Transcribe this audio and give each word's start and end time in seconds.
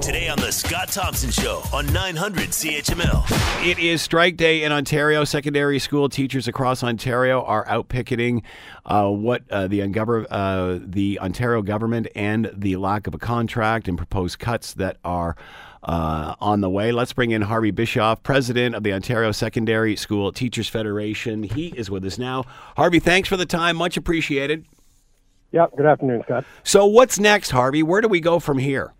Today 0.00 0.28
on 0.28 0.38
the 0.38 0.52
Scott 0.52 0.88
Thompson 0.88 1.30
Show 1.30 1.62
on 1.72 1.90
900 1.92 2.50
CHML. 2.50 3.66
It 3.66 3.78
is 3.78 4.02
strike 4.02 4.36
day 4.36 4.62
in 4.62 4.70
Ontario. 4.70 5.24
Secondary 5.24 5.78
school 5.78 6.08
teachers 6.08 6.46
across 6.46 6.84
Ontario 6.84 7.42
are 7.42 7.66
out 7.68 7.88
picketing 7.88 8.42
uh, 8.84 9.08
what 9.08 9.42
uh, 9.50 9.66
the, 9.66 9.80
ungover- 9.80 10.26
uh, 10.30 10.78
the 10.84 11.18
Ontario 11.20 11.62
government 11.62 12.08
and 12.14 12.50
the 12.54 12.76
lack 12.76 13.06
of 13.06 13.14
a 13.14 13.18
contract 13.18 13.88
and 13.88 13.96
proposed 13.96 14.38
cuts 14.38 14.74
that 14.74 14.98
are 15.04 15.36
uh, 15.82 16.34
on 16.40 16.60
the 16.60 16.70
way. 16.70 16.92
Let's 16.92 17.12
bring 17.12 17.30
in 17.30 17.42
Harvey 17.42 17.70
Bischof, 17.70 18.22
president 18.22 18.74
of 18.74 18.82
the 18.82 18.92
Ontario 18.92 19.32
Secondary 19.32 19.96
School 19.96 20.32
Teachers 20.32 20.68
Federation. 20.68 21.42
He 21.42 21.68
is 21.68 21.90
with 21.90 22.04
us 22.04 22.18
now. 22.18 22.44
Harvey, 22.76 22.98
thanks 23.00 23.28
for 23.28 23.36
the 23.36 23.46
time. 23.46 23.76
Much 23.76 23.96
appreciated. 23.96 24.66
Yeah, 25.50 25.66
good 25.76 25.86
afternoon, 25.86 26.22
Scott. 26.24 26.44
So, 26.64 26.84
what's 26.84 27.18
next, 27.18 27.50
Harvey? 27.50 27.82
Where 27.82 28.00
do 28.00 28.08
we 28.08 28.20
go 28.20 28.38
from 28.38 28.58
here? 28.58 28.92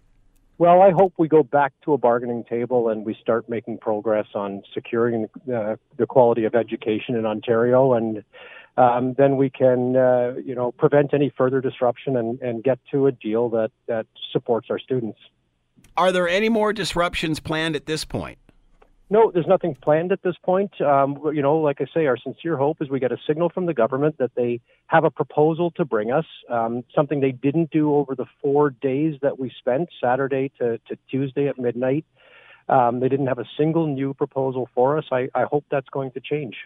Well, 0.56 0.82
I 0.82 0.90
hope 0.90 1.14
we 1.18 1.26
go 1.26 1.42
back 1.42 1.72
to 1.84 1.94
a 1.94 1.98
bargaining 1.98 2.44
table 2.44 2.88
and 2.88 3.04
we 3.04 3.16
start 3.20 3.48
making 3.48 3.78
progress 3.78 4.26
on 4.34 4.62
securing 4.72 5.28
uh, 5.52 5.76
the 5.96 6.06
quality 6.06 6.44
of 6.44 6.54
education 6.54 7.16
in 7.16 7.26
Ontario, 7.26 7.94
and 7.94 8.22
um, 8.76 9.14
then 9.18 9.36
we 9.36 9.50
can, 9.50 9.96
uh, 9.96 10.34
you 10.44 10.54
know, 10.54 10.70
prevent 10.72 11.12
any 11.12 11.32
further 11.36 11.60
disruption 11.60 12.16
and, 12.16 12.40
and 12.40 12.62
get 12.62 12.78
to 12.92 13.06
a 13.08 13.12
deal 13.12 13.48
that 13.50 13.72
that 13.88 14.06
supports 14.32 14.68
our 14.70 14.78
students. 14.78 15.18
Are 15.96 16.12
there 16.12 16.28
any 16.28 16.48
more 16.48 16.72
disruptions 16.72 17.40
planned 17.40 17.74
at 17.74 17.86
this 17.86 18.04
point? 18.04 18.38
No, 19.14 19.30
there's 19.32 19.46
nothing 19.46 19.76
planned 19.76 20.10
at 20.10 20.24
this 20.24 20.34
point. 20.42 20.80
Um, 20.80 21.20
you 21.32 21.40
know, 21.40 21.58
like 21.58 21.80
I 21.80 21.84
say, 21.94 22.06
our 22.06 22.16
sincere 22.16 22.56
hope 22.56 22.82
is 22.82 22.90
we 22.90 22.98
get 22.98 23.12
a 23.12 23.16
signal 23.28 23.48
from 23.48 23.66
the 23.66 23.72
government 23.72 24.18
that 24.18 24.32
they 24.34 24.60
have 24.88 25.04
a 25.04 25.10
proposal 25.10 25.70
to 25.76 25.84
bring 25.84 26.10
us, 26.10 26.24
um, 26.50 26.82
something 26.92 27.20
they 27.20 27.30
didn't 27.30 27.70
do 27.70 27.94
over 27.94 28.16
the 28.16 28.26
four 28.42 28.70
days 28.70 29.14
that 29.22 29.38
we 29.38 29.52
spent, 29.56 29.88
Saturday 30.02 30.50
to, 30.58 30.78
to 30.88 30.98
Tuesday 31.08 31.46
at 31.46 31.60
midnight. 31.60 32.04
Um, 32.68 32.98
they 32.98 33.08
didn't 33.08 33.28
have 33.28 33.38
a 33.38 33.44
single 33.56 33.86
new 33.86 34.14
proposal 34.14 34.68
for 34.74 34.98
us. 34.98 35.04
I, 35.12 35.28
I 35.32 35.44
hope 35.44 35.64
that's 35.70 35.88
going 35.90 36.10
to 36.10 36.20
change. 36.20 36.56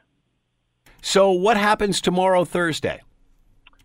So, 1.03 1.31
what 1.31 1.59
happens 1.59 2.01
tomorrow, 2.01 2.47
Thursday? 2.47 3.03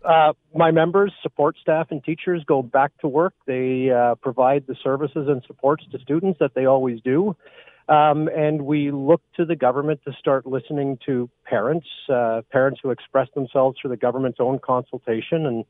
Uh, 0.02 0.32
my 0.54 0.70
members, 0.70 1.12
support 1.22 1.56
staff, 1.60 1.88
and 1.90 2.02
teachers 2.02 2.42
go 2.46 2.62
back 2.62 2.92
to 3.02 3.08
work. 3.08 3.34
They 3.44 3.90
uh, 3.90 4.14
provide 4.14 4.66
the 4.66 4.76
services 4.82 5.28
and 5.28 5.42
supports 5.46 5.84
to 5.92 5.98
students 5.98 6.38
that 6.38 6.54
they 6.54 6.64
always 6.64 7.02
do. 7.02 7.36
Um, 7.88 8.28
and 8.28 8.62
we 8.62 8.90
look 8.90 9.20
to 9.36 9.44
the 9.44 9.56
government 9.56 10.00
to 10.06 10.12
start 10.18 10.46
listening 10.46 10.98
to 11.06 11.28
parents, 11.44 11.86
uh, 12.08 12.40
parents 12.50 12.80
who 12.82 12.90
expressed 12.90 13.34
themselves 13.34 13.78
through 13.80 13.90
the 13.90 13.96
government's 13.96 14.38
own 14.40 14.58
consultation 14.58 15.44
and 15.46 15.64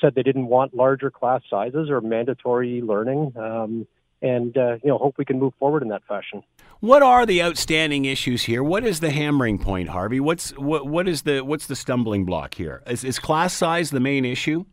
said 0.00 0.14
they 0.14 0.22
didn't 0.22 0.46
want 0.46 0.74
larger 0.74 1.10
class 1.10 1.42
sizes 1.48 1.88
or 1.90 2.00
mandatory 2.00 2.80
learning. 2.82 3.32
Um, 3.36 3.86
and 4.22 4.56
uh, 4.56 4.74
you 4.82 4.90
know, 4.90 4.98
hope 4.98 5.16
we 5.16 5.24
can 5.24 5.38
move 5.38 5.54
forward 5.58 5.82
in 5.82 5.88
that 5.88 6.02
fashion. 6.06 6.42
What 6.80 7.02
are 7.02 7.24
the 7.24 7.42
outstanding 7.42 8.04
issues 8.04 8.42
here? 8.42 8.62
What 8.62 8.84
is 8.84 9.00
the 9.00 9.10
hammering 9.10 9.58
point, 9.58 9.88
Harvey? 9.88 10.20
What's 10.20 10.50
what, 10.58 10.86
what 10.86 11.08
is 11.08 11.22
the 11.22 11.40
what's 11.40 11.66
the 11.66 11.76
stumbling 11.76 12.24
block 12.24 12.54
here? 12.54 12.82
Is, 12.86 13.04
is 13.04 13.18
class 13.18 13.54
size 13.54 13.90
the 13.90 14.00
main 14.00 14.24
issue? 14.24 14.64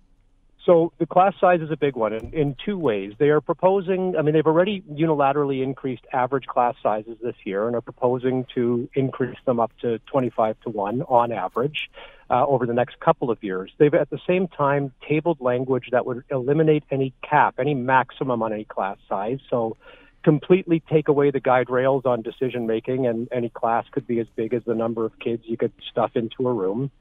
So 0.67 0.91
the 0.97 1.05
class 1.05 1.33
size 1.39 1.61
is 1.61 1.71
a 1.71 1.77
big 1.77 1.95
one 1.95 2.11
in, 2.11 2.33
in 2.33 2.55
two 2.65 2.77
ways. 2.77 3.13
They 3.17 3.29
are 3.29 3.39
proposing, 3.39 4.17
I 4.17 4.21
mean, 4.21 4.33
they've 4.33 4.45
already 4.45 4.81
unilaterally 4.81 5.63
increased 5.63 6.03
average 6.11 6.45
class 6.45 6.75
sizes 6.83 7.17
this 7.23 7.37
year 7.45 7.67
and 7.67 7.75
are 7.77 7.81
proposing 7.81 8.45
to 8.53 8.89
increase 8.93 9.37
them 9.45 9.61
up 9.61 9.71
to 9.81 9.99
25 10.07 10.59
to 10.65 10.69
1 10.69 11.03
on 11.03 11.31
average 11.31 11.89
uh, 12.29 12.45
over 12.45 12.65
the 12.65 12.73
next 12.73 12.99
couple 12.99 13.31
of 13.31 13.41
years. 13.41 13.71
They've 13.77 13.93
at 13.93 14.09
the 14.09 14.19
same 14.27 14.49
time 14.49 14.91
tabled 15.07 15.39
language 15.39 15.87
that 15.93 16.05
would 16.05 16.25
eliminate 16.29 16.83
any 16.91 17.13
cap, 17.21 17.55
any 17.59 17.73
maximum 17.73 18.43
on 18.43 18.51
any 18.51 18.65
class 18.65 18.97
size. 19.07 19.39
So 19.49 19.77
completely 20.21 20.81
take 20.81 21.07
away 21.07 21.31
the 21.31 21.39
guide 21.39 21.69
rails 21.69 22.03
on 22.05 22.23
decision 22.23 22.67
making 22.67 23.07
and 23.07 23.29
any 23.31 23.47
class 23.47 23.85
could 23.89 24.05
be 24.05 24.19
as 24.19 24.27
big 24.35 24.53
as 24.53 24.63
the 24.65 24.75
number 24.75 25.05
of 25.05 25.17
kids 25.19 25.43
you 25.45 25.55
could 25.55 25.71
stuff 25.89 26.11
into 26.15 26.45
a 26.45 26.53
room. 26.53 26.91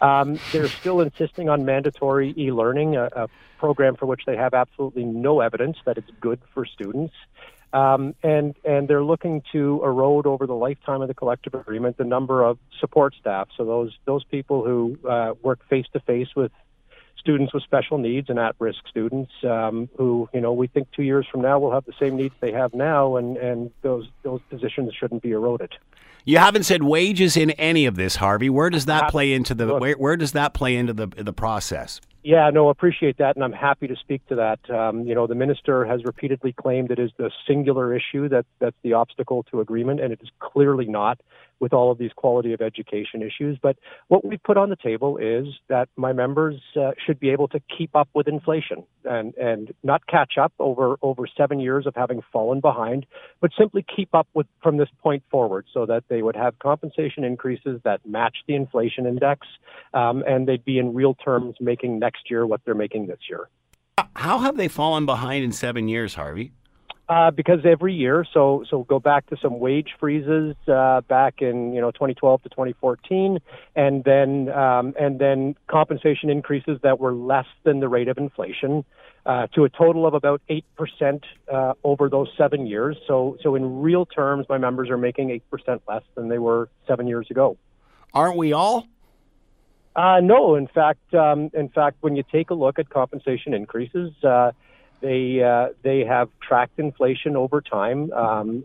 Um, 0.00 0.38
they're 0.52 0.68
still 0.68 1.00
insisting 1.00 1.48
on 1.48 1.64
mandatory 1.64 2.34
e-learning, 2.36 2.96
a, 2.96 3.04
a, 3.14 3.28
program 3.58 3.94
for 3.94 4.06
which 4.06 4.22
they 4.26 4.36
have 4.36 4.54
absolutely 4.54 5.04
no 5.04 5.40
evidence 5.40 5.76
that 5.84 5.98
it's 5.98 6.10
good 6.18 6.40
for 6.54 6.64
students. 6.64 7.12
Um, 7.74 8.14
and 8.22 8.54
and 8.64 8.88
they're 8.88 9.04
looking 9.04 9.42
to 9.52 9.82
erode 9.84 10.26
over 10.26 10.46
the 10.46 10.54
lifetime 10.54 11.02
of 11.02 11.08
the 11.08 11.14
collective 11.14 11.54
agreement 11.54 11.98
the 11.98 12.04
number 12.04 12.42
of 12.42 12.58
support 12.80 13.14
staff. 13.20 13.48
So 13.58 13.66
those 13.66 13.96
those 14.06 14.24
people 14.24 14.64
who 14.64 14.98
uh, 15.06 15.34
work 15.42 15.60
face 15.68 15.84
to 15.92 16.00
face 16.00 16.28
with 16.34 16.52
students 17.20 17.52
with 17.52 17.62
special 17.62 17.98
needs 17.98 18.28
and 18.30 18.38
at-risk 18.38 18.80
students 18.88 19.30
um, 19.44 19.88
who, 19.96 20.28
you 20.32 20.40
know, 20.40 20.52
we 20.52 20.66
think 20.66 20.88
two 20.90 21.02
years 21.02 21.26
from 21.30 21.42
now 21.42 21.58
will 21.58 21.70
have 21.70 21.84
the 21.84 21.92
same 22.00 22.16
needs 22.16 22.34
they 22.40 22.52
have 22.52 22.74
now, 22.74 23.16
and, 23.16 23.36
and 23.36 23.70
those 23.82 24.08
those 24.22 24.40
positions 24.48 24.92
shouldn't 24.98 25.22
be 25.22 25.30
eroded. 25.30 25.72
You 26.24 26.38
haven't 26.38 26.64
said 26.64 26.82
wages 26.82 27.36
in 27.36 27.50
any 27.52 27.86
of 27.86 27.96
this, 27.96 28.16
Harvey. 28.16 28.50
Where 28.50 28.70
does 28.70 28.86
that 28.86 29.10
play 29.10 29.32
into 29.32 29.54
the 29.54 29.78
where, 29.78 29.94
where 29.94 30.16
does 30.16 30.32
that 30.32 30.54
play 30.54 30.76
into 30.76 30.92
the 30.92 31.06
the 31.06 31.32
process? 31.32 32.00
Yeah, 32.22 32.50
no, 32.50 32.68
appreciate 32.68 33.16
that, 33.16 33.36
and 33.36 33.42
I'm 33.44 33.52
happy 33.52 33.86
to 33.88 33.96
speak 33.96 34.26
to 34.26 34.34
that. 34.36 34.70
Um, 34.70 35.06
you 35.06 35.14
know, 35.14 35.26
the 35.26 35.34
minister 35.34 35.86
has 35.86 36.04
repeatedly 36.04 36.52
claimed 36.52 36.90
it 36.90 36.98
is 36.98 37.10
the 37.16 37.30
singular 37.46 37.94
issue 37.96 38.28
that 38.28 38.44
that's 38.58 38.76
the 38.82 38.92
obstacle 38.92 39.42
to 39.50 39.60
agreement, 39.60 40.00
and 40.00 40.12
it 40.12 40.20
is 40.22 40.28
clearly 40.38 40.84
not 40.84 41.18
with 41.60 41.72
all 41.72 41.92
of 41.92 41.98
these 41.98 42.10
quality 42.16 42.52
of 42.52 42.60
education 42.60 43.22
issues. 43.22 43.58
But 43.62 43.76
what 44.08 44.24
we 44.24 44.38
put 44.38 44.56
on 44.56 44.70
the 44.70 44.76
table 44.76 45.18
is 45.18 45.46
that 45.68 45.88
my 45.96 46.12
members 46.12 46.56
uh, 46.74 46.92
should 47.04 47.20
be 47.20 47.30
able 47.30 47.48
to 47.48 47.60
keep 47.76 47.94
up 47.94 48.08
with 48.14 48.26
inflation 48.26 48.84
and, 49.04 49.34
and 49.34 49.72
not 49.82 50.06
catch 50.06 50.38
up 50.40 50.52
over, 50.58 50.96
over 51.02 51.26
seven 51.36 51.60
years 51.60 51.86
of 51.86 51.94
having 51.94 52.22
fallen 52.32 52.60
behind, 52.60 53.06
but 53.40 53.50
simply 53.58 53.84
keep 53.94 54.14
up 54.14 54.26
with 54.34 54.46
from 54.62 54.78
this 54.78 54.88
point 55.02 55.22
forward 55.30 55.66
so 55.72 55.86
that 55.86 56.04
they 56.08 56.22
would 56.22 56.36
have 56.36 56.58
compensation 56.58 57.24
increases 57.24 57.80
that 57.84 58.00
match 58.06 58.38
the 58.48 58.54
inflation 58.54 59.06
index 59.06 59.46
um, 59.92 60.24
and 60.26 60.48
they'd 60.48 60.64
be 60.64 60.78
in 60.78 60.94
real 60.94 61.14
terms 61.14 61.56
making 61.60 62.00
next 62.10 62.30
year 62.30 62.46
what 62.46 62.60
they're 62.64 62.74
making 62.74 63.06
this 63.06 63.20
year. 63.28 63.48
How 64.16 64.38
have 64.38 64.56
they 64.56 64.68
fallen 64.68 65.06
behind 65.06 65.44
in 65.44 65.52
seven 65.52 65.88
years, 65.88 66.14
Harvey? 66.14 66.52
Uh, 67.08 67.30
because 67.30 67.58
every 67.64 67.92
year, 67.92 68.24
so 68.32 68.64
so 68.70 68.84
go 68.84 69.00
back 69.00 69.26
to 69.26 69.36
some 69.42 69.58
wage 69.58 69.88
freezes 69.98 70.54
uh, 70.68 71.00
back 71.08 71.42
in 71.42 71.72
you 71.72 71.80
know 71.80 71.90
2012 71.90 72.42
to 72.42 72.48
2014, 72.48 73.38
and 73.74 74.04
then 74.04 74.48
um, 74.50 74.94
and 74.98 75.18
then 75.18 75.56
compensation 75.66 76.30
increases 76.30 76.78
that 76.82 77.00
were 77.00 77.12
less 77.12 77.46
than 77.64 77.80
the 77.80 77.88
rate 77.88 78.06
of 78.06 78.16
inflation, 78.16 78.84
uh, 79.26 79.48
to 79.48 79.64
a 79.64 79.68
total 79.68 80.06
of 80.06 80.14
about 80.14 80.40
eight 80.48 80.64
percent 80.76 81.24
uh, 81.52 81.72
over 81.82 82.08
those 82.08 82.28
seven 82.38 82.64
years. 82.64 82.96
So 83.08 83.36
so 83.42 83.56
in 83.56 83.80
real 83.80 84.06
terms, 84.06 84.46
my 84.48 84.58
members 84.58 84.88
are 84.88 84.98
making 84.98 85.30
eight 85.30 85.42
percent 85.50 85.82
less 85.88 86.04
than 86.14 86.28
they 86.28 86.38
were 86.38 86.68
seven 86.86 87.08
years 87.08 87.26
ago. 87.28 87.56
Aren't 88.14 88.36
we 88.36 88.52
all? 88.52 88.86
Uh, 89.96 90.20
no, 90.20 90.54
in 90.54 90.68
fact, 90.68 91.14
um, 91.14 91.50
in 91.52 91.68
fact, 91.68 91.96
when 92.00 92.16
you 92.16 92.22
take 92.30 92.50
a 92.50 92.54
look 92.54 92.78
at 92.78 92.88
compensation 92.90 93.54
increases. 93.54 94.12
Uh, 94.22 94.52
they 95.00 95.42
uh, 95.42 95.68
they 95.82 96.04
have 96.04 96.28
tracked 96.46 96.78
inflation 96.78 97.36
over 97.36 97.60
time. 97.60 98.12
Um, 98.12 98.64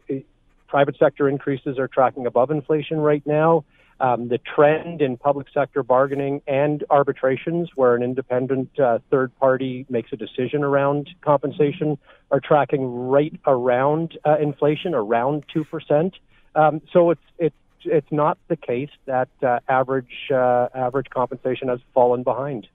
private 0.68 0.98
sector 0.98 1.30
increases 1.30 1.80
are 1.80 1.88
tracking 1.88 2.26
above 2.26 2.52
inflation 2.52 2.98
right 3.00 3.26
now. 3.26 3.64
Um, 4.02 4.28
the 4.28 4.40
trend 4.40 5.02
in 5.02 5.16
public 5.16 5.48
sector 5.54 5.82
bargaining 5.82 6.42
and 6.48 6.84
arbitrations, 6.90 7.70
where 7.76 7.96
an 7.96 8.04
independent 8.04 8.78
uh, 8.78 9.00
third 9.10 9.34
party 9.40 9.86
makes 9.90 10.12
a 10.12 10.18
decision 10.18 10.66
around 10.66 11.10
compensation, 11.22 11.98
are 12.30 12.42
tracking 12.42 12.84
right 12.84 13.40
around 13.48 14.18
uh, 14.26 14.38
inflation, 14.38 14.94
around 14.94 15.46
two 15.54 15.64
percent. 15.64 16.16
Um, 16.56 16.82
so 16.92 17.12
it's 17.12 17.22
it's 17.40 17.56
it's 17.86 18.12
not 18.12 18.38
the 18.48 18.56
case 18.56 18.90
that 19.06 19.30
uh, 19.42 19.60
average 19.68 20.32
uh, 20.32 20.68
average 20.74 21.10
compensation 21.10 21.68
has 21.70 21.80
fallen 21.94 22.24
behind. 22.24 22.68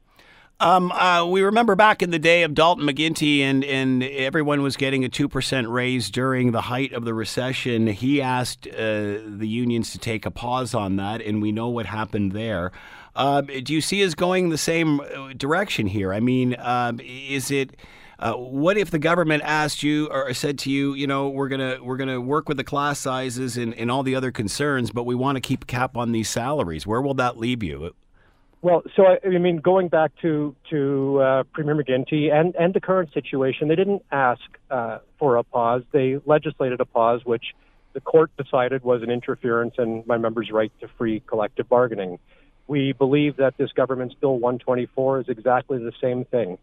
Um, 0.61 0.93
uh, 0.93 1.25
we 1.25 1.41
remember 1.41 1.75
back 1.75 2.03
in 2.03 2.11
the 2.11 2.19
day 2.19 2.43
of 2.43 2.53
Dalton 2.53 2.87
McGuinty, 2.87 3.41
and, 3.41 3.65
and 3.65 4.03
everyone 4.03 4.61
was 4.61 4.77
getting 4.77 5.07
a 5.07 5.09
2% 5.09 5.73
raise 5.73 6.11
during 6.11 6.53
the 6.53 6.61
height 6.61 6.93
of 6.93 7.07
the 7.07 7.15
recession. 7.15 7.87
He 7.87 8.21
asked 8.21 8.69
uh, 8.69 8.75
the 9.25 9.47
unions 9.47 9.91
to 9.93 9.99
take 9.99 10.27
a 10.27 10.31
pause 10.31 10.75
on 10.75 10.97
that, 10.97 11.23
and 11.23 11.41
we 11.41 11.51
know 11.51 11.69
what 11.69 11.87
happened 11.87 12.33
there. 12.33 12.73
Uh, 13.17 13.41
do 13.41 13.73
you 13.73 13.81
see 13.81 14.05
us 14.05 14.15
going 14.15 14.51
the 14.51 14.59
same 14.59 15.01
uh, 15.01 15.33
direction 15.35 15.87
here? 15.87 16.13
I 16.13 16.21
mean, 16.21 16.55
um, 16.59 17.01
is 17.03 17.51
it. 17.51 17.75
Uh, 18.21 18.35
what 18.35 18.77
if 18.77 18.91
the 18.91 18.99
government 18.99 19.43
asked 19.47 19.83
you 19.83 20.07
or 20.09 20.35
said 20.35 20.59
to 20.59 20.71
you, 20.71 20.93
you 20.93 21.07
know, 21.07 21.31
we're 21.31 21.49
gonna 21.49 21.79
we're 21.83 21.97
gonna 21.97 22.21
work 22.21 22.49
with 22.49 22.59
the 22.59 22.65
class 22.65 22.99
sizes 22.99 23.57
and, 23.57 23.73
and 23.75 23.91
all 23.91 24.03
the 24.03 24.15
other 24.15 24.31
concerns, 24.31 24.91
but 24.91 25.05
we 25.05 25.15
want 25.15 25.37
to 25.37 25.41
keep 25.41 25.63
a 25.63 25.67
cap 25.67 25.97
on 25.97 26.13
these 26.13 26.29
salaries? 26.29 26.87
Where 26.87 27.01
will 27.01 27.15
that 27.15 27.39
leave 27.39 27.63
you? 27.63 27.95
Well, 28.61 28.83
so 28.95 29.07
I, 29.07 29.19
I 29.25 29.39
mean, 29.39 29.57
going 29.57 29.89
back 29.89 30.13
to 30.21 30.55
to 30.69 31.19
uh, 31.19 31.43
Premier 31.55 31.75
McGuinty 31.75 32.31
and 32.31 32.55
and 32.57 32.75
the 32.75 32.81
current 32.81 33.11
situation, 33.15 33.69
they 33.69 33.77
didn't 33.77 34.05
ask 34.13 34.43
uh, 34.71 34.99
for 35.19 35.37
a 35.37 35.43
pause. 35.43 35.83
They 35.91 36.21
legislated 36.27 36.79
a 36.83 36.85
pause, 36.85 37.23
which 37.25 37.55
the 37.95 38.03
court 38.03 38.31
decided 38.37 38.85
was 38.85 39.03
an 39.03 39.11
interference 39.11 39.77
in 39.79 40.05
my 40.07 40.19
members' 40.19 40.51
right 40.53 40.73
to 40.81 40.89
free 40.99 41.21
collective 41.27 41.71
bargaining. 41.71 42.19
We 42.67 42.93
believe 42.93 43.39
that 43.39 43.57
this 43.57 43.73
government's 43.73 44.15
Bill 44.15 44.39
124 44.39 45.21
is 45.21 45.29
exactly 45.31 45.79
the 45.79 45.93
same 46.03 46.27
thing. 46.27 46.59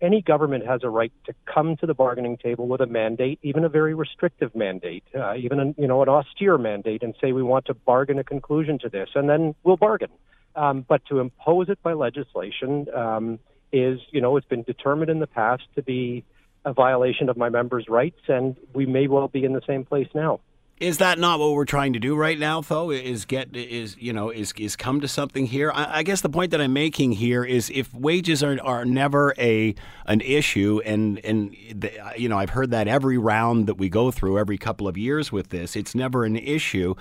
Any 0.00 0.20
government 0.20 0.66
has 0.66 0.82
a 0.82 0.90
right 0.90 1.12
to 1.24 1.34
come 1.52 1.76
to 1.76 1.86
the 1.86 1.94
bargaining 1.94 2.36
table 2.36 2.68
with 2.68 2.80
a 2.80 2.86
mandate, 2.86 3.38
even 3.42 3.64
a 3.64 3.68
very 3.68 3.94
restrictive 3.94 4.54
mandate, 4.54 5.04
uh, 5.18 5.34
even 5.34 5.58
an, 5.58 5.74
you 5.78 5.86
know 5.86 6.02
an 6.02 6.08
austere 6.08 6.58
mandate, 6.58 7.02
and 7.02 7.14
say 7.20 7.32
we 7.32 7.42
want 7.42 7.66
to 7.66 7.74
bargain 7.74 8.18
a 8.18 8.24
conclusion 8.24 8.78
to 8.80 8.88
this, 8.88 9.08
and 9.14 9.28
then 9.28 9.54
we'll 9.64 9.76
bargain. 9.76 10.10
Um, 10.54 10.84
but 10.88 11.04
to 11.06 11.20
impose 11.20 11.68
it 11.68 11.82
by 11.82 11.92
legislation 11.92 12.86
um, 12.94 13.38
is, 13.72 14.00
you 14.10 14.22
know, 14.22 14.36
it's 14.36 14.46
been 14.46 14.62
determined 14.62 15.10
in 15.10 15.18
the 15.18 15.26
past 15.26 15.64
to 15.74 15.82
be 15.82 16.24
a 16.64 16.72
violation 16.72 17.28
of 17.28 17.36
my 17.36 17.48
members' 17.48 17.86
rights, 17.88 18.20
and 18.28 18.56
we 18.74 18.86
may 18.86 19.06
well 19.06 19.28
be 19.28 19.44
in 19.44 19.52
the 19.52 19.60
same 19.66 19.84
place 19.84 20.08
now. 20.14 20.40
Is 20.78 20.98
that 20.98 21.18
not 21.18 21.38
what 21.38 21.52
we're 21.52 21.64
trying 21.64 21.94
to 21.94 21.98
do 21.98 22.14
right 22.14 22.38
now, 22.38 22.60
though? 22.60 22.90
Is 22.90 23.24
get 23.24 23.56
is 23.56 23.96
you 23.98 24.12
know 24.12 24.28
is 24.28 24.52
is 24.58 24.76
come 24.76 25.00
to 25.00 25.08
something 25.08 25.46
here? 25.46 25.72
I, 25.72 25.98
I, 25.98 26.02
guess 26.02 26.20
the 26.20 26.28
point 26.28 26.50
that 26.50 26.60
I'm 26.60 26.74
making 26.74 27.12
here 27.12 27.42
is 27.44 27.70
if 27.74 27.94
wages 27.94 28.42
are 28.42 28.58
are 28.62 28.84
never 28.84 29.32
a 29.38 29.74
an 30.04 30.20
issue, 30.20 30.82
and 30.84 31.18
and 31.24 31.56
the, 31.74 31.92
you 32.18 32.28
know 32.28 32.36
I've 32.36 32.50
heard 32.50 32.72
that 32.72 32.88
every 32.88 33.16
round 33.16 33.68
that 33.68 33.76
we 33.76 33.88
go 33.88 34.10
through, 34.10 34.38
every 34.38 34.58
couple 34.58 34.86
of 34.86 34.98
years 34.98 35.32
with 35.32 35.48
this, 35.48 35.76
it's 35.76 35.94
never 35.94 36.26
an 36.26 36.36
issue. 36.36 36.94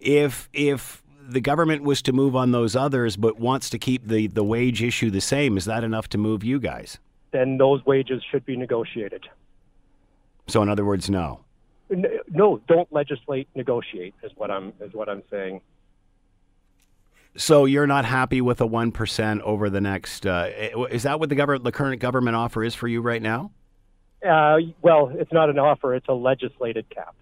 If 0.00 0.48
if 0.52 1.00
the 1.20 1.40
government 1.40 1.84
was 1.84 2.02
to 2.02 2.12
move 2.12 2.34
on 2.34 2.50
those 2.50 2.74
others, 2.74 3.16
but 3.16 3.38
wants 3.38 3.70
to 3.70 3.78
keep 3.78 4.08
the 4.08 4.26
the 4.26 4.42
wage 4.42 4.82
issue 4.82 5.08
the 5.08 5.20
same, 5.20 5.56
is 5.56 5.66
that 5.66 5.84
enough 5.84 6.08
to 6.08 6.18
move 6.18 6.42
you 6.42 6.58
guys? 6.58 6.98
Then 7.30 7.58
those 7.58 7.86
wages 7.86 8.24
should 8.28 8.44
be 8.44 8.56
negotiated. 8.56 9.28
So, 10.48 10.62
in 10.62 10.68
other 10.68 10.84
words, 10.84 11.08
no 11.08 11.44
no, 11.90 12.60
don't 12.68 12.92
legislate, 12.92 13.48
negotiate 13.54 14.14
is 14.22 14.32
what 14.36 14.50
I'm 14.50 14.72
is 14.80 14.92
what 14.94 15.08
I'm 15.08 15.22
saying. 15.30 15.60
So 17.36 17.64
you're 17.64 17.86
not 17.86 18.04
happy 18.04 18.40
with 18.40 18.60
a 18.60 18.66
one 18.66 18.92
percent 18.92 19.42
over 19.42 19.70
the 19.70 19.80
next? 19.80 20.26
Uh, 20.26 20.50
is 20.90 21.04
that 21.04 21.20
what 21.20 21.28
the 21.28 21.34
government, 21.34 21.64
the 21.64 21.72
current 21.72 22.00
government 22.00 22.36
offer 22.36 22.64
is 22.64 22.74
for 22.74 22.88
you 22.88 23.00
right 23.00 23.22
now? 23.22 23.52
Uh, 24.26 24.58
well, 24.82 25.10
it's 25.14 25.32
not 25.32 25.48
an 25.48 25.58
offer; 25.58 25.94
it's 25.94 26.08
a 26.08 26.14
legislated 26.14 26.88
cap 26.90 27.14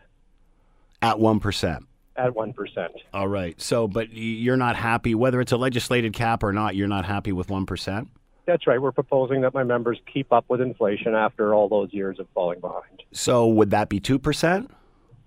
at 1.02 1.18
one 1.18 1.40
percent. 1.40 1.86
At 2.16 2.34
one 2.34 2.52
percent. 2.52 2.92
All 3.12 3.28
right. 3.28 3.60
So, 3.60 3.86
but 3.86 4.10
you're 4.12 4.56
not 4.56 4.76
happy 4.76 5.14
whether 5.14 5.40
it's 5.40 5.52
a 5.52 5.56
legislated 5.56 6.12
cap 6.12 6.42
or 6.42 6.52
not. 6.52 6.74
You're 6.74 6.88
not 6.88 7.04
happy 7.04 7.32
with 7.32 7.50
one 7.50 7.66
percent. 7.66 8.08
That's 8.48 8.66
right. 8.66 8.80
We're 8.80 8.92
proposing 8.92 9.42
that 9.42 9.52
my 9.52 9.62
members 9.62 9.98
keep 10.10 10.32
up 10.32 10.46
with 10.48 10.62
inflation 10.62 11.14
after 11.14 11.54
all 11.54 11.68
those 11.68 11.92
years 11.92 12.18
of 12.18 12.26
falling 12.32 12.60
behind. 12.60 13.02
So 13.12 13.46
would 13.46 13.72
that 13.72 13.90
be 13.90 14.00
two 14.00 14.18
percent? 14.18 14.70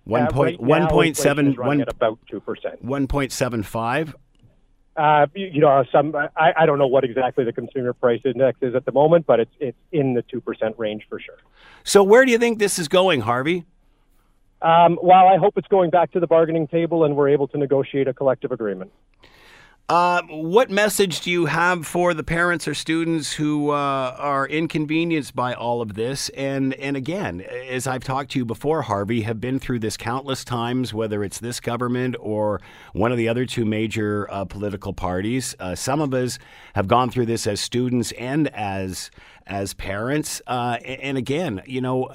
One 0.06 0.26
point 0.26 0.60
one 0.60 0.88
point 0.88 1.16
seven 1.16 1.54
one 1.54 1.82
at 1.82 1.90
about 1.90 2.18
two 2.28 2.40
percent. 2.40 2.84
One 2.84 3.06
point 3.06 3.32
seven 3.32 3.62
five. 3.62 4.16
Uh, 4.98 5.28
you 5.36 5.62
know, 5.62 5.86
some 5.92 6.16
I, 6.16 6.52
I 6.58 6.66
don't 6.66 6.80
know 6.80 6.88
what 6.88 7.04
exactly 7.04 7.46
the 7.46 7.54
consumer 7.54 7.94
price 7.94 8.22
index 8.26 8.58
is 8.64 8.74
at 8.74 8.86
the 8.86 8.92
moment, 8.92 9.28
but 9.28 9.40
it's 9.40 9.54
it's 9.60 9.78
in 9.92 10.16
the 10.16 10.24
two 10.24 10.42
percent 10.42 10.74
range 10.80 11.04
for 11.08 11.20
sure. 11.20 11.38
So 11.84 12.02
where 12.02 12.26
do 12.26 12.32
you 12.32 12.40
think 12.40 12.58
this 12.58 12.80
is 12.80 12.88
going, 12.88 13.22
Harvey? 13.22 13.66
Um, 14.64 14.98
well, 15.00 15.28
I 15.28 15.38
hope 15.38 15.54
it's 15.58 15.68
going 15.68 15.92
back 15.92 16.12
to 16.14 16.20
the 16.20 16.28
bargaining 16.28 16.68
table 16.68 17.04
and 17.04 17.16
we're 17.16 17.30
able 17.30 17.48
to 17.50 17.60
negotiate 17.60 18.08
a 18.08 18.14
collective 18.14 18.52
agreement. 18.52 18.92
Uh, 19.89 20.22
what 20.30 20.69
message 20.69 21.19
do 21.19 21.30
you 21.30 21.48
have 21.48 21.86
for 21.86 22.13
the 22.13 22.24
parents 22.24 22.66
or 22.66 22.74
students 22.74 23.33
who 23.33 23.72
uh, 23.72 24.16
are 24.18 24.48
inconvenienced 24.48 25.36
by 25.36 25.54
all 25.54 25.81
of 25.81 25.95
this? 25.95 26.30
And 26.30 26.74
and 26.75 26.95
again, 26.95 27.42
as 27.42 27.88
I've 27.88 28.04
talked 28.04 28.31
to 28.31 28.39
you 28.39 28.45
before, 28.45 28.83
Harvey, 28.83 29.24
have 29.24 29.42
been 29.42 29.60
through 29.60 29.80
this 29.80 29.98
countless 29.98 30.45
times, 30.45 30.94
whether 30.94 31.25
it's 31.25 31.39
this 31.39 31.60
government 31.60 32.16
or 32.22 32.62
one 32.94 33.12
of 33.12 33.18
the 33.18 33.28
other 33.28 33.45
two 33.45 33.66
major 33.66 34.31
uh, 34.31 34.45
political 34.45 34.94
parties. 34.94 35.56
Uh, 35.60 35.75
some 35.75 36.00
of 36.00 36.13
us 36.13 36.39
have 36.74 36.88
gone 36.88 37.10
through 37.10 37.25
this 37.25 37.45
as 37.45 37.60
students 37.60 38.13
and 38.13 38.48
as 38.56 39.12
as 39.45 39.74
parents. 39.74 40.42
Uh, 40.48 40.77
and 40.86 41.18
again, 41.18 41.62
you 41.66 41.81
know, 41.81 42.10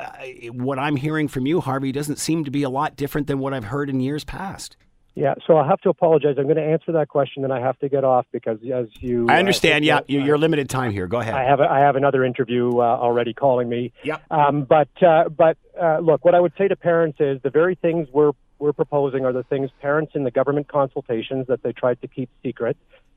what 0.52 0.78
I'm 0.78 0.96
hearing 0.96 1.28
from 1.28 1.44
you, 1.44 1.60
Harvey, 1.60 1.92
doesn't 1.92 2.18
seem 2.18 2.44
to 2.44 2.50
be 2.50 2.62
a 2.62 2.70
lot 2.70 2.96
different 2.96 3.26
than 3.26 3.38
what 3.38 3.52
I've 3.52 3.64
heard 3.64 3.90
in 3.90 4.00
years 4.00 4.24
past. 4.24 4.78
Yeah, 5.16 5.34
so 5.46 5.56
I 5.56 5.66
have 5.66 5.80
to 5.80 5.88
apologize. 5.88 6.34
I'm 6.36 6.44
going 6.44 6.56
to 6.56 6.62
answer 6.62 6.92
that 6.92 7.08
question, 7.08 7.42
and 7.42 7.50
I 7.50 7.58
have 7.58 7.78
to 7.78 7.88
get 7.88 8.04
off 8.04 8.26
because, 8.32 8.58
as 8.70 8.88
you, 9.00 9.26
I 9.30 9.38
understand. 9.38 9.82
Uh, 9.82 10.02
yeah, 10.06 10.24
you're 10.24 10.36
limited 10.36 10.68
time 10.68 10.92
here. 10.92 11.06
Go 11.06 11.20
ahead. 11.20 11.32
I 11.32 11.44
have 11.44 11.58
a, 11.58 11.64
I 11.64 11.78
have 11.78 11.96
another 11.96 12.22
interview 12.22 12.68
uh, 12.78 12.82
already 12.82 13.32
calling 13.32 13.66
me. 13.66 13.94
Yeah. 14.04 14.18
Um, 14.30 14.64
but 14.64 14.90
uh, 15.02 15.30
but 15.30 15.56
uh, 15.80 16.00
look, 16.00 16.22
what 16.22 16.34
I 16.34 16.40
would 16.40 16.52
say 16.58 16.68
to 16.68 16.76
parents 16.76 17.16
is 17.18 17.40
the 17.42 17.48
very 17.48 17.76
things 17.76 18.08
we're 18.12 18.32
we're 18.58 18.74
proposing 18.74 19.24
are 19.24 19.32
the 19.32 19.42
things 19.44 19.70
parents 19.80 20.12
in 20.14 20.24
the 20.24 20.30
government 20.30 20.68
consultations 20.68 21.46
that 21.48 21.62
they 21.62 21.72
tried 21.72 21.98
to 22.02 22.08
keep 22.08 22.28
secret 22.42 22.76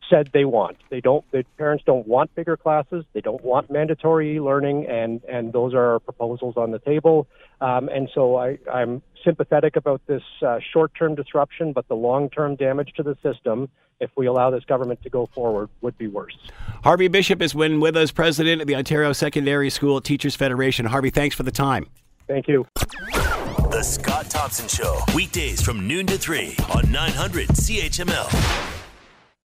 said 0.10 0.30
they 0.34 0.46
want. 0.46 0.78
They 0.90 1.02
don't. 1.02 1.24
The 1.32 1.46
parents 1.58 1.84
don't 1.86 2.08
want 2.08 2.34
bigger 2.36 2.58
classes. 2.58 3.06
They 3.14 3.22
don't 3.22 3.44
want 3.44 3.70
mandatory 3.72 4.40
learning, 4.40 4.88
and 4.88 5.24
and 5.26 5.54
those 5.54 5.74
are 5.74 5.94
our 5.94 6.00
proposals 6.00 6.56
on 6.58 6.72
the 6.72 6.80
table. 6.80 7.28
Um, 7.62 7.90
and 7.90 8.10
so 8.14 8.38
I, 8.38 8.58
I'm 8.72 9.02
sympathetic 9.24 9.76
about 9.76 10.02
this 10.08 10.24
uh, 10.42 10.60
short-term 10.72 11.16
disruption, 11.16 11.74
but 11.74 11.88
the 11.90 11.96
long-term 11.96 12.56
damage 12.56 12.94
to 12.96 13.04
the 13.04 13.18
system, 13.22 13.70
if 14.00 14.10
we 14.16 14.28
allow 14.28 14.50
this 14.50 14.64
government 14.64 15.04
to 15.04 15.10
go 15.10 15.28
forward, 15.36 15.70
would 15.82 15.98
be 15.98 16.08
worse. 16.08 16.38
Harvey 16.84 17.10
Bischof 17.10 17.42
is 17.42 17.54
when 17.54 17.82
with 17.82 17.98
us, 17.98 18.12
president 18.12 18.62
of 18.62 18.68
the 18.68 18.76
Ontario 18.76 19.12
Secondary 19.12 19.70
School 19.70 20.00
Teachers 20.00 20.36
Federation. 20.36 20.86
Harvey, 20.86 21.10
thanks 21.10 21.36
for 21.36 21.44
the 21.44 21.52
time. 21.52 21.88
Thank 22.28 22.48
you. 22.48 22.66
The 23.72 23.84
Scott 23.84 24.30
Thompson 24.30 24.68
Show, 24.68 25.00
weekdays 25.14 25.62
from 25.62 25.86
noon 25.88 26.08
to 26.08 26.18
3 26.18 26.56
on 26.74 26.92
900 26.92 27.50
CHML. 27.50 28.79